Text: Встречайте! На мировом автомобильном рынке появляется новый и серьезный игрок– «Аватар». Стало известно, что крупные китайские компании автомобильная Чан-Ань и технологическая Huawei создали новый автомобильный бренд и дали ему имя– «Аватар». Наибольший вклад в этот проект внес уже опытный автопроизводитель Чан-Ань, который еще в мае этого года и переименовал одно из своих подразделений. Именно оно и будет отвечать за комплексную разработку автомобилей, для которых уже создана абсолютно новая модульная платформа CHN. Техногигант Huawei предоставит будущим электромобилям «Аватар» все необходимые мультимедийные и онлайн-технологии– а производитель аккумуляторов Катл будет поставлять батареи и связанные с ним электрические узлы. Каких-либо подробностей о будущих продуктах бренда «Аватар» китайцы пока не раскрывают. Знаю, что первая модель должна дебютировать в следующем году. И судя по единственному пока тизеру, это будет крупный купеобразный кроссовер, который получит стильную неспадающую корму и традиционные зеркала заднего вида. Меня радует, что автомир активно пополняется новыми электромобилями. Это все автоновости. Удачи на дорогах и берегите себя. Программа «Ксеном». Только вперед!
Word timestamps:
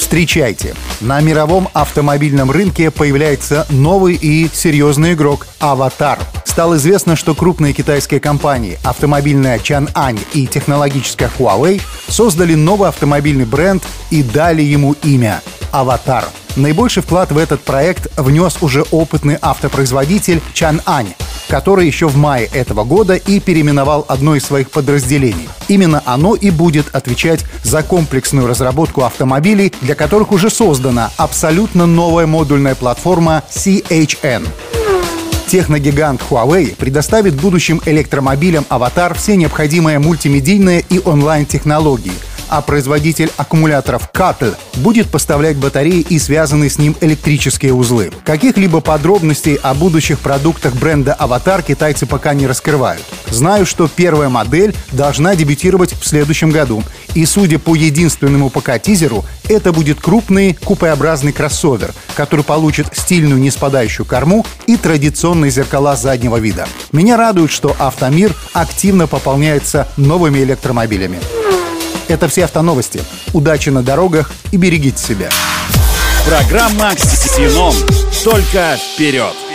Встречайте! 0.00 0.74
На 1.02 1.20
мировом 1.20 1.68
автомобильном 1.74 2.50
рынке 2.50 2.90
появляется 2.90 3.66
новый 3.68 4.14
и 4.14 4.48
серьезный 4.50 5.12
игрок– 5.12 5.46
«Аватар». 5.60 6.18
Стало 6.44 6.76
известно, 6.76 7.16
что 7.16 7.34
крупные 7.34 7.74
китайские 7.74 8.18
компании 8.18 8.78
автомобильная 8.82 9.58
Чан-Ань 9.58 10.18
и 10.32 10.46
технологическая 10.46 11.30
Huawei 11.38 11.82
создали 12.08 12.54
новый 12.54 12.88
автомобильный 12.88 13.44
бренд 13.44 13.84
и 14.08 14.22
дали 14.22 14.62
ему 14.62 14.96
имя– 15.04 15.42
«Аватар». 15.70 16.24
Наибольший 16.56 17.02
вклад 17.02 17.30
в 17.30 17.36
этот 17.36 17.60
проект 17.60 18.08
внес 18.16 18.56
уже 18.62 18.86
опытный 18.90 19.36
автопроизводитель 19.40 20.40
Чан-Ань, 20.54 21.14
который 21.50 21.86
еще 21.86 22.06
в 22.06 22.16
мае 22.16 22.48
этого 22.54 22.84
года 22.84 23.16
и 23.16 23.40
переименовал 23.40 24.06
одно 24.08 24.36
из 24.36 24.44
своих 24.44 24.70
подразделений. 24.70 25.48
Именно 25.66 26.00
оно 26.06 26.36
и 26.36 26.50
будет 26.50 26.94
отвечать 26.94 27.44
за 27.64 27.82
комплексную 27.82 28.46
разработку 28.46 29.02
автомобилей, 29.02 29.72
для 29.80 29.96
которых 29.96 30.30
уже 30.30 30.48
создана 30.48 31.10
абсолютно 31.16 31.86
новая 31.86 32.26
модульная 32.26 32.76
платформа 32.76 33.42
CHN. 33.50 34.46
Техногигант 35.48 36.22
Huawei 36.30 36.76
предоставит 36.76 37.34
будущим 37.34 37.82
электромобилям 37.84 38.64
«Аватар» 38.68 39.14
все 39.14 39.34
необходимые 39.34 39.98
мультимедийные 39.98 40.84
и 40.88 41.00
онлайн-технологии– 41.04 42.12
а 42.50 42.60
производитель 42.60 43.30
аккумуляторов 43.36 44.10
Катл 44.12 44.50
будет 44.74 45.08
поставлять 45.08 45.56
батареи 45.56 46.00
и 46.00 46.18
связанные 46.18 46.68
с 46.68 46.78
ним 46.78 46.96
электрические 47.00 47.72
узлы. 47.72 48.10
Каких-либо 48.24 48.80
подробностей 48.80 49.54
о 49.54 49.72
будущих 49.72 50.18
продуктах 50.18 50.74
бренда 50.74 51.14
«Аватар» 51.14 51.62
китайцы 51.62 52.06
пока 52.06 52.34
не 52.34 52.46
раскрывают. 52.46 53.04
Знаю, 53.30 53.64
что 53.64 53.88
первая 53.88 54.28
модель 54.28 54.74
должна 54.92 55.36
дебютировать 55.36 55.92
в 55.92 56.06
следующем 56.06 56.50
году. 56.50 56.82
И 57.14 57.24
судя 57.24 57.58
по 57.58 57.74
единственному 57.74 58.50
пока 58.50 58.78
тизеру, 58.78 59.24
это 59.48 59.72
будет 59.72 60.00
крупный 60.00 60.54
купеобразный 60.54 61.32
кроссовер, 61.32 61.92
который 62.14 62.44
получит 62.44 62.88
стильную 62.92 63.40
неспадающую 63.40 64.04
корму 64.04 64.44
и 64.66 64.76
традиционные 64.76 65.50
зеркала 65.50 65.96
заднего 65.96 66.36
вида. 66.36 66.66
Меня 66.92 67.16
радует, 67.16 67.50
что 67.50 67.74
автомир 67.78 68.34
активно 68.52 69.06
пополняется 69.06 69.88
новыми 69.96 70.40
электромобилями. 70.40 71.18
Это 72.10 72.26
все 72.26 72.44
автоновости. 72.44 73.00
Удачи 73.32 73.68
на 73.68 73.84
дорогах 73.84 74.32
и 74.50 74.56
берегите 74.56 74.98
себя. 75.00 75.28
Программа 76.26 76.92
«Ксеном». 76.96 77.72
Только 78.24 78.76
вперед! 78.76 79.49